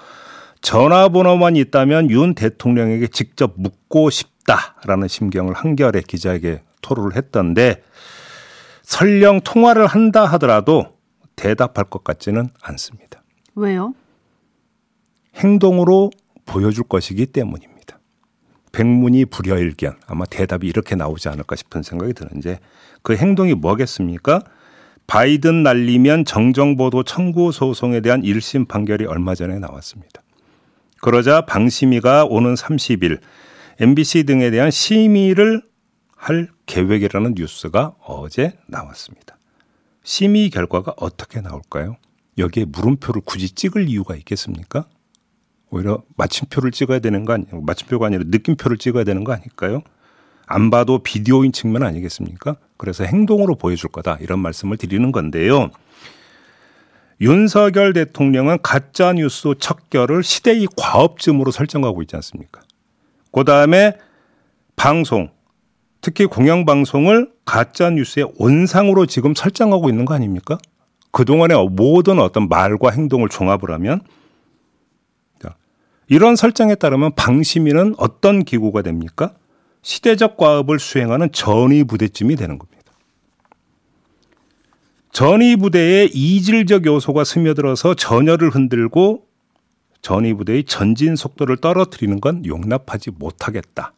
전화번호만 0.60 1.56
있다면 1.56 2.10
윤 2.10 2.34
대통령에게 2.34 3.08
직접 3.08 3.54
묻고 3.56 4.10
싶다라는 4.10 5.08
심경을 5.08 5.54
한겨레 5.54 6.02
기자에게 6.06 6.62
토로를 6.82 7.16
했던데 7.16 7.82
설령 8.82 9.40
통화를 9.40 9.86
한다 9.86 10.26
하더라도 10.26 10.98
대답할 11.36 11.86
것 11.86 12.04
같지는 12.04 12.48
않습니다. 12.60 13.22
왜요? 13.54 13.94
행동으로 15.38 16.11
보여줄 16.46 16.85
것이기 16.85 17.27
때문입니다. 17.27 17.98
백문이 18.72 19.27
불여일견 19.27 19.96
아마 20.07 20.24
대답이 20.24 20.66
이렇게 20.66 20.94
나오지 20.94 21.29
않을까 21.29 21.57
싶은 21.57 21.83
생각이 21.83 22.12
드는데 22.12 22.59
그 23.03 23.16
행동이 23.16 23.55
뭐겠습니까? 23.55 24.42
바이든 25.07 25.62
날리면 25.62 26.27
정정보도 26.27 27.03
청구 27.03 27.51
소송에 27.51 28.01
대한 28.01 28.22
1심 28.22 28.68
판결이 28.68 29.07
얼마 29.07 29.35
전에 29.35 29.59
나왔습니다. 29.59 30.22
그러자 31.01 31.42
방심위가 31.46 32.24
오는 32.24 32.55
30일 32.55 33.20
MBC 33.81 34.24
등에 34.24 34.51
대한 34.51 34.70
심의를 34.70 35.62
할 36.14 36.48
계획이라는 36.66 37.35
뉴스가 37.37 37.94
어제 38.05 38.59
나왔습니다. 38.66 39.38
심의 40.03 40.51
결과가 40.51 40.94
어떻게 40.98 41.40
나올까요? 41.40 41.96
여기에 42.37 42.66
물음표를 42.66 43.22
굳이 43.24 43.51
찍을 43.51 43.88
이유가 43.88 44.14
있겠습니까? 44.16 44.87
오히려 45.70 46.02
마침표를 46.16 46.70
찍어야 46.70 46.98
되는 46.98 47.24
거 47.24 47.35
아니에요? 47.35 47.61
마침표가 47.61 48.07
아니라 48.07 48.24
느낌표를 48.26 48.78
찍어야 48.78 49.04
되는 49.04 49.24
거 49.24 49.33
아닐까요? 49.33 49.83
안 50.46 50.70
봐도 50.70 51.00
비디오인 51.00 51.52
측면 51.52 51.83
아니겠습니까? 51.83 52.57
그래서 52.76 53.04
행동으로 53.04 53.57
보여줄 53.57 53.90
거다 53.90 54.16
이런 54.20 54.38
말씀을 54.38 54.78
드리는 54.78 55.12
건데요. 55.12 55.70
윤석열 57.20 57.92
대통령은 57.92 58.59
가짜 58.62 59.12
뉴스 59.12 59.52
척결을 59.59 60.22
시대의 60.22 60.68
과업쯤으로 60.76 61.50
설정하고 61.50 62.00
있지 62.02 62.16
않습니까? 62.16 62.62
그 63.33 63.44
다음에 63.44 63.96
방송, 64.76 65.31
특히 66.00 66.26
공영방송을 66.26 67.33
가짜 67.44 67.90
뉴스의 67.90 68.33
원상으로 68.38 69.07
지금 69.07 69.35
설정하고 69.35 69.90
있는 69.90 70.04
거 70.04 70.14
아닙니까? 70.14 70.59
그동안의 71.11 71.68
모든 71.70 72.20
어떤 72.20 72.48
말과 72.48 72.90
행동을 72.90 73.28
종합을 73.28 73.72
하면 73.72 74.00
이런 76.08 76.36
설정에 76.36 76.74
따르면 76.74 77.14
방심위는 77.14 77.94
어떤 77.98 78.44
기구가 78.44 78.82
됩니까? 78.82 79.34
시대적 79.82 80.36
과업을 80.36 80.78
수행하는 80.78 81.30
전위 81.32 81.84
부대쯤이 81.84 82.36
되는 82.36 82.58
겁니다. 82.58 82.78
전위 85.12 85.56
부대에 85.56 86.08
이질적 86.12 86.86
요소가 86.86 87.24
스며들어서 87.24 87.94
전열을 87.94 88.50
흔들고 88.50 89.26
전위 90.00 90.32
부대의 90.32 90.64
전진 90.64 91.16
속도를 91.16 91.58
떨어뜨리는 91.58 92.20
건 92.20 92.44
용납하지 92.46 93.10
못하겠다. 93.10 93.92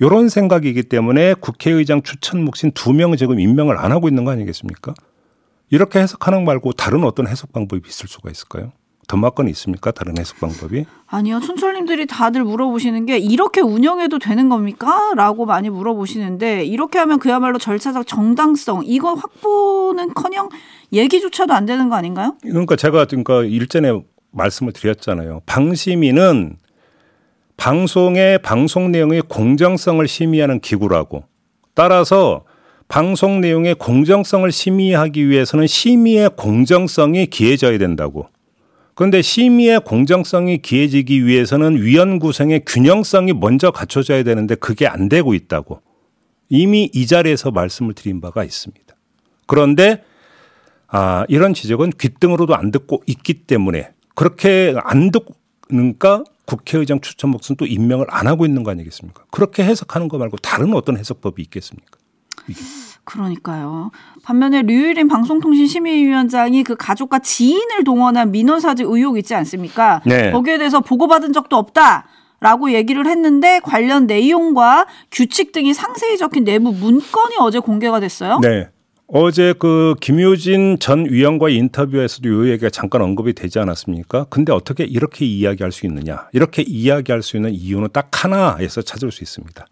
이런 0.00 0.28
생각이기 0.28 0.84
때문에 0.84 1.34
국회의장 1.34 2.02
추천 2.02 2.44
몫인 2.44 2.72
두 2.72 2.92
명은 2.92 3.16
지금 3.16 3.40
임명을 3.40 3.78
안 3.78 3.90
하고 3.90 4.08
있는 4.08 4.24
거 4.24 4.30
아니겠습니까? 4.30 4.94
이렇게 5.70 5.98
해석하는 5.98 6.44
말고 6.44 6.72
다른 6.72 7.02
어떤 7.04 7.26
해석 7.26 7.52
방법이 7.52 7.88
있을 7.88 8.08
수가 8.08 8.30
있을까요? 8.30 8.72
덤막건이 9.08 9.50
있습니까? 9.50 9.90
다른 9.90 10.16
해석 10.18 10.38
방법이? 10.38 10.84
아니요. 11.06 11.40
촌철님들이 11.40 12.06
다들 12.06 12.44
물어보시는 12.44 13.06
게 13.06 13.18
이렇게 13.18 13.60
운영해도 13.60 14.18
되는 14.18 14.48
겁니까? 14.48 15.12
라고 15.16 15.46
많이 15.46 15.70
물어보시는데 15.70 16.64
이렇게 16.64 16.98
하면 16.98 17.18
그야말로 17.18 17.58
절차적 17.58 18.06
정당성 18.06 18.82
이거 18.84 19.14
확보는 19.14 20.14
커녕 20.14 20.50
얘기조차도 20.92 21.54
안 21.54 21.66
되는 21.66 21.88
거 21.88 21.96
아닌가요? 21.96 22.36
그러니까 22.42 22.76
제가 22.76 23.06
그러니까 23.06 23.42
일전에 23.42 23.98
말씀을 24.30 24.72
드렸잖아요. 24.72 25.40
방심위는 25.46 26.56
방송의 27.56 28.40
방송 28.42 28.92
내용의 28.92 29.22
공정성을 29.22 30.06
심의하는 30.06 30.60
기구라고 30.60 31.24
따라서 31.74 32.44
방송 32.88 33.40
내용의 33.40 33.74
공정성을 33.74 34.50
심의하기 34.52 35.28
위해서는 35.28 35.66
심의의 35.66 36.30
공정성이 36.36 37.26
기해져야 37.26 37.78
된다고. 37.78 38.28
그런데 38.98 39.22
심의의 39.22 39.82
공정성이 39.84 40.58
기해지기 40.58 41.24
위해서는 41.24 41.80
위원 41.80 42.18
구성의 42.18 42.64
균형성이 42.66 43.32
먼저 43.32 43.70
갖춰져야 43.70 44.24
되는데 44.24 44.56
그게 44.56 44.88
안 44.88 45.08
되고 45.08 45.34
있다고 45.34 45.82
이미 46.48 46.90
이 46.92 47.06
자리에서 47.06 47.52
말씀을 47.52 47.94
드린 47.94 48.20
바가 48.20 48.42
있습니다. 48.42 48.96
그런데 49.46 50.02
아, 50.88 51.24
이런 51.28 51.54
지적은 51.54 51.90
귓등으로도 51.90 52.56
안 52.56 52.72
듣고 52.72 53.04
있기 53.06 53.44
때문에 53.44 53.92
그렇게 54.16 54.74
안 54.82 55.12
듣니까 55.12 56.24
국회의장 56.44 57.00
추천 57.00 57.30
목은 57.30 57.54
또 57.54 57.66
임명을 57.66 58.06
안 58.08 58.26
하고 58.26 58.46
있는 58.46 58.64
거 58.64 58.72
아니겠습니까? 58.72 59.26
그렇게 59.30 59.62
해석하는 59.62 60.08
거 60.08 60.18
말고 60.18 60.38
다른 60.38 60.74
어떤 60.74 60.96
해석법이 60.96 61.40
있겠습니까? 61.42 61.98
이게. 62.48 62.60
그러니까요. 63.08 63.90
반면에 64.22 64.62
류일인 64.62 65.08
방송통신심의위원장이 65.08 66.62
그 66.62 66.76
가족과 66.76 67.20
지인을 67.20 67.84
동원한 67.84 68.30
민원사직 68.30 68.86
의혹 68.86 69.16
있지 69.16 69.34
않습니까? 69.34 70.02
네. 70.04 70.30
거기에 70.30 70.58
대해서 70.58 70.80
보고받은 70.80 71.32
적도 71.32 71.56
없다. 71.56 72.06
라고 72.40 72.72
얘기를 72.72 73.04
했는데 73.06 73.58
관련 73.64 74.06
내용과 74.06 74.86
규칙 75.10 75.50
등이 75.50 75.74
상세히 75.74 76.16
적힌 76.16 76.44
내부 76.44 76.72
문건이 76.72 77.34
어제 77.40 77.58
공개가 77.58 77.98
됐어요. 77.98 78.38
네. 78.40 78.68
어제 79.08 79.54
그 79.58 79.96
김효진 80.00 80.78
전 80.78 81.06
위원과의 81.10 81.56
인터뷰에서도 81.56 82.28
요 82.28 82.48
얘기가 82.50 82.70
잠깐 82.70 83.02
언급이 83.02 83.32
되지 83.32 83.58
않았습니까? 83.58 84.26
근데 84.28 84.52
어떻게 84.52 84.84
이렇게 84.84 85.24
이야기할 85.24 85.72
수 85.72 85.86
있느냐? 85.86 86.28
이렇게 86.32 86.62
이야기할 86.62 87.22
수 87.22 87.36
있는 87.36 87.52
이유는 87.54 87.88
딱 87.92 88.10
하나에서 88.12 88.82
찾을 88.82 89.10
수 89.10 89.24
있습니다. 89.24 89.66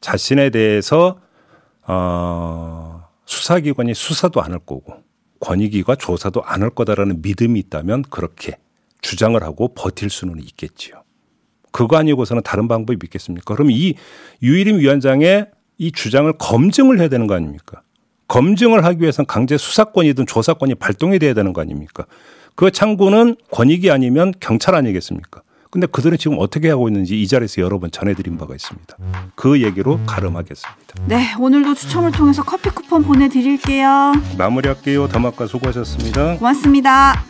자신에 0.00 0.50
대해서 0.50 1.18
어, 1.86 3.04
수사기관이 3.26 3.94
수사도 3.94 4.40
안 4.42 4.52
할 4.52 4.58
거고 4.60 4.94
권익위가 5.40 5.96
조사도 5.96 6.42
안 6.44 6.62
할 6.62 6.70
거다라는 6.70 7.22
믿음이 7.22 7.58
있다면 7.60 8.02
그렇게 8.10 8.56
주장을 9.02 9.40
하고 9.42 9.68
버틸 9.74 10.10
수는 10.10 10.38
있겠지요. 10.40 11.02
그거 11.72 11.96
아니고서는 11.98 12.42
다른 12.42 12.68
방법이 12.68 12.98
있겠습니까? 13.04 13.54
그럼 13.54 13.70
이 13.70 13.94
유일임 14.42 14.78
위원장의 14.78 15.50
이 15.78 15.92
주장을 15.92 16.32
검증을 16.38 16.98
해야 17.00 17.08
되는 17.08 17.26
거 17.26 17.34
아닙니까? 17.34 17.82
검증을 18.28 18.84
하기 18.84 19.02
위해서는 19.02 19.26
강제 19.26 19.56
수사권이든 19.58 20.26
조사권이 20.26 20.76
발동이 20.76 21.18
돼야 21.18 21.34
되는 21.34 21.52
거 21.52 21.60
아닙니까? 21.60 22.06
그 22.54 22.70
창구는 22.70 23.36
권익이 23.52 23.90
아니면 23.90 24.32
경찰 24.40 24.74
아니겠습니까? 24.74 25.42
근데 25.70 25.86
그들은 25.86 26.18
지금 26.18 26.38
어떻게 26.38 26.70
하고 26.70 26.88
있는지 26.88 27.20
이 27.20 27.26
자리에서 27.26 27.60
여러 27.62 27.78
번 27.78 27.90
전해드린 27.90 28.38
바가 28.38 28.54
있습니다. 28.54 28.96
그 29.34 29.62
얘기로 29.62 30.00
가름하겠습니다. 30.06 30.94
네, 31.06 31.34
오늘도 31.38 31.74
추첨을 31.74 32.12
통해서 32.12 32.42
커피 32.42 32.70
쿠폰 32.70 33.02
보내드릴게요. 33.02 34.12
마무리할게요. 34.38 35.08
더마카 35.08 35.46
수고하셨습니다. 35.46 36.36
고맙습니다. 36.36 37.24